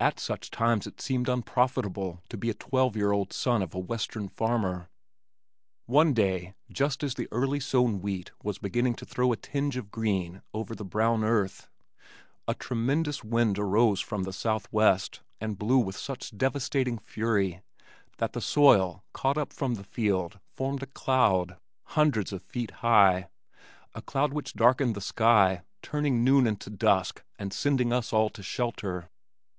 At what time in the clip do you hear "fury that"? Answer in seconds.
16.98-18.32